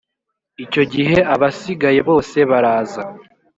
icyo 0.63 0.83
gihe 0.93 1.17
abasigaye 1.33 1.99
bose 2.09 2.37
baraza 2.49 3.01